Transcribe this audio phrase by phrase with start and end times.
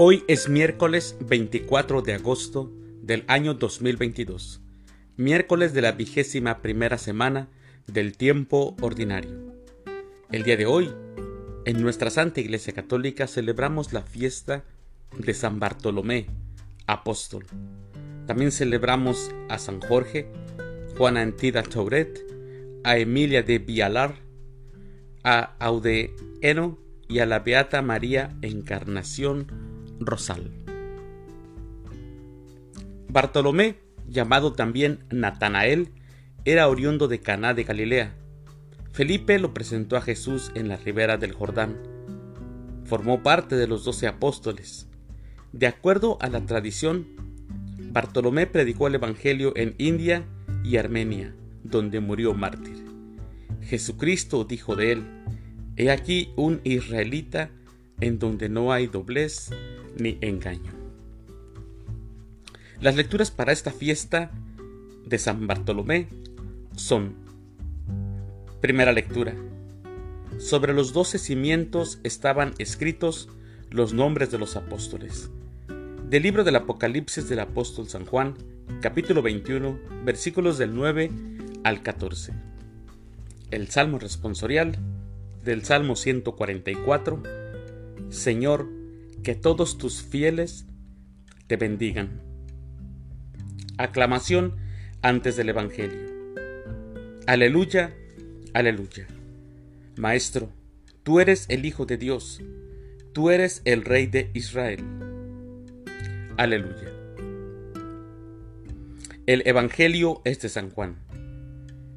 [0.00, 2.70] Hoy es miércoles 24 de agosto
[3.02, 4.60] del año 2022,
[5.16, 7.48] miércoles de la vigésima primera semana
[7.88, 9.56] del tiempo ordinario.
[10.30, 10.94] El día de hoy,
[11.64, 14.62] en nuestra Santa Iglesia Católica celebramos la fiesta
[15.18, 16.28] de San Bartolomé,
[16.86, 17.44] apóstol.
[18.28, 20.30] También celebramos a San Jorge,
[20.96, 22.24] Juana Antida Tauret,
[22.84, 24.14] a Emilia de Vialar,
[25.24, 29.67] a Audeeno y a la Beata María Encarnación
[30.00, 30.50] Rosal.
[33.08, 33.76] Bartolomé,
[34.06, 35.92] llamado también Natanael,
[36.44, 38.14] era oriundo de Caná de Galilea.
[38.92, 41.76] Felipe lo presentó a Jesús en la ribera del Jordán.
[42.84, 44.88] Formó parte de los doce apóstoles.
[45.52, 47.06] De acuerdo a la tradición,
[47.92, 50.24] Bartolomé predicó el Evangelio en India
[50.64, 52.84] y Armenia, donde murió mártir.
[53.62, 55.06] Jesucristo dijo de él,
[55.76, 57.50] He aquí un israelita
[58.00, 59.50] en donde no hay doblez
[59.98, 60.72] ni engaño.
[62.80, 64.30] Las lecturas para esta fiesta
[65.04, 66.08] de San Bartolomé
[66.76, 67.14] son
[68.60, 69.34] Primera lectura.
[70.38, 73.28] Sobre los doce cimientos estaban escritos
[73.70, 75.30] los nombres de los apóstoles.
[76.08, 78.34] Del libro del Apocalipsis del apóstol San Juan,
[78.80, 81.10] capítulo 21, versículos del 9
[81.62, 82.32] al 14.
[83.50, 84.76] El Salmo responsorial
[85.44, 87.22] del Salmo 144
[88.10, 88.66] Señor,
[89.22, 90.66] que todos tus fieles
[91.46, 92.20] te bendigan.
[93.76, 94.56] Aclamación
[95.02, 96.08] antes del Evangelio.
[97.26, 97.94] Aleluya,
[98.54, 99.06] aleluya.
[99.96, 100.50] Maestro,
[101.02, 102.40] tú eres el Hijo de Dios,
[103.12, 104.84] tú eres el Rey de Israel.
[106.36, 106.92] Aleluya.
[109.26, 110.96] El Evangelio es de San Juan.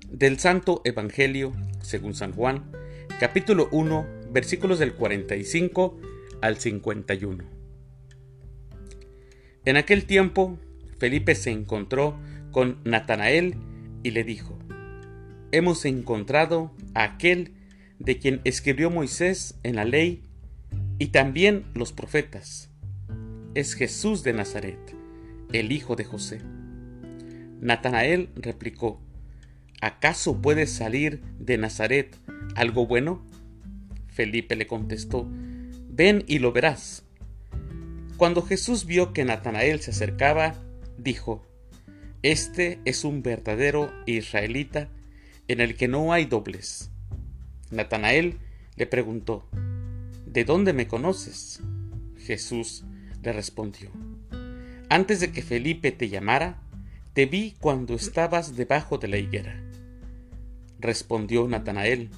[0.09, 2.71] Del Santo Evangelio, según San Juan,
[3.19, 5.97] capítulo 1, versículos del 45
[6.41, 7.43] al 51.
[9.65, 10.57] En aquel tiempo,
[10.97, 12.19] Felipe se encontró
[12.51, 13.55] con Natanael
[14.03, 14.57] y le dijo,
[15.51, 17.53] Hemos encontrado a aquel
[17.99, 20.23] de quien escribió Moisés en la ley
[20.97, 22.69] y también los profetas.
[23.53, 24.79] Es Jesús de Nazaret,
[25.51, 26.41] el hijo de José.
[27.59, 29.01] Natanael replicó,
[29.81, 32.17] ¿acaso puede salir de Nazaret
[32.55, 33.25] algo bueno?
[34.07, 35.29] Felipe le contestó,
[35.93, 37.03] Ven y lo verás.
[38.15, 40.55] Cuando Jesús vio que Natanael se acercaba,
[40.97, 41.45] dijo,
[42.21, 44.87] Este es un verdadero israelita
[45.49, 46.91] en el que no hay dobles.
[47.71, 48.37] Natanael
[48.77, 49.45] le preguntó,
[50.25, 51.59] ¿De dónde me conoces?
[52.25, 52.85] Jesús
[53.21, 53.89] le respondió,
[54.87, 56.61] Antes de que Felipe te llamara,
[57.11, 59.61] te vi cuando estabas debajo de la higuera.
[60.79, 62.11] Respondió Natanael,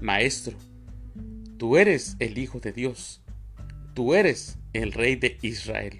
[0.00, 0.56] Maestro,
[1.58, 3.20] Tú eres el Hijo de Dios,
[3.92, 5.98] tú eres el Rey de Israel.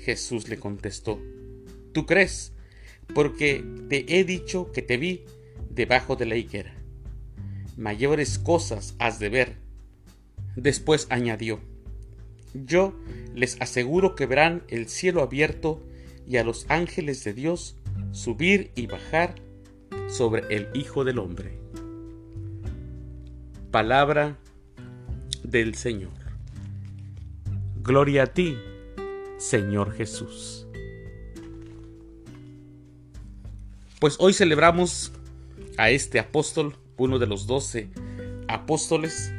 [0.00, 1.20] Jesús le contestó,
[1.92, 2.52] Tú crees,
[3.14, 5.24] porque te he dicho que te vi
[5.70, 6.74] debajo de la higuera.
[7.76, 9.58] Mayores cosas has de ver.
[10.56, 11.60] Después añadió,
[12.52, 12.98] Yo
[13.32, 15.86] les aseguro que verán el cielo abierto
[16.26, 17.76] y a los ángeles de Dios
[18.10, 19.36] subir y bajar
[20.08, 21.65] sobre el Hijo del Hombre.
[23.76, 24.38] Palabra
[25.44, 26.14] del Señor.
[27.82, 28.56] Gloria a ti,
[29.36, 30.66] Señor Jesús.
[34.00, 35.12] Pues hoy celebramos
[35.76, 37.90] a este apóstol, uno de los doce
[38.48, 39.30] apóstoles.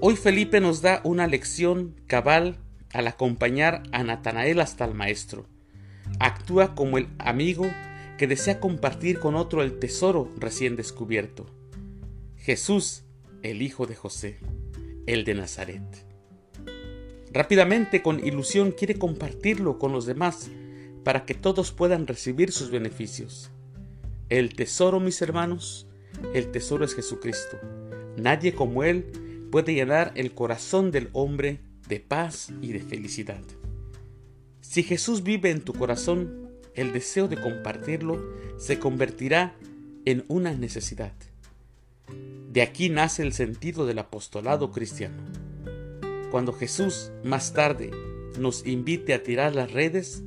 [0.00, 2.58] Hoy Felipe nos da una lección cabal
[2.92, 5.46] al acompañar a Natanael hasta el Maestro.
[6.18, 7.64] Actúa como el amigo
[8.18, 11.46] que desea compartir con otro el tesoro recién descubierto.
[12.38, 13.03] Jesús
[13.44, 14.38] el hijo de José,
[15.06, 15.82] el de Nazaret.
[17.30, 20.50] Rápidamente, con ilusión, quiere compartirlo con los demás
[21.04, 23.50] para que todos puedan recibir sus beneficios.
[24.30, 25.86] El tesoro, mis hermanos,
[26.32, 27.58] el tesoro es Jesucristo.
[28.16, 29.04] Nadie como Él
[29.52, 33.42] puede llenar el corazón del hombre de paz y de felicidad.
[34.62, 38.24] Si Jesús vive en tu corazón, el deseo de compartirlo
[38.56, 39.54] se convertirá
[40.06, 41.12] en una necesidad.
[42.54, 45.24] De aquí nace el sentido del apostolado cristiano.
[46.30, 47.90] Cuando Jesús más tarde
[48.38, 50.22] nos invite a tirar las redes,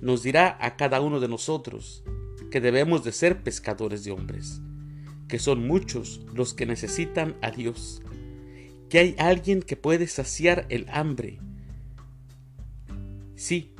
[0.00, 2.02] nos dirá a cada uno de nosotros
[2.50, 4.60] que debemos de ser pescadores de hombres,
[5.28, 8.02] que son muchos los que necesitan a Dios,
[8.88, 11.38] que hay alguien que puede saciar el hambre.
[13.36, 13.72] Sí,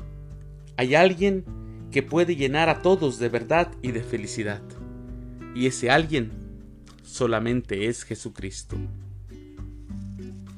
[0.77, 1.45] hay alguien
[1.91, 4.63] que puede llenar a todos de verdad y de felicidad.
[5.57, 6.48] Y ese alguien
[7.09, 8.77] solamente es Jesucristo.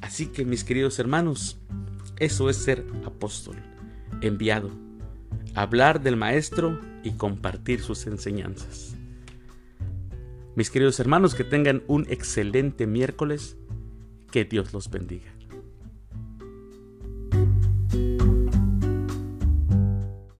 [0.00, 1.58] Así que mis queridos hermanos,
[2.18, 3.56] Eso es ser apóstol,
[4.20, 4.70] enviado,
[5.54, 8.94] hablar del Maestro y compartir sus enseñanzas.
[10.54, 13.56] Mis queridos hermanos, que tengan un excelente miércoles.
[14.30, 15.32] Que Dios los bendiga.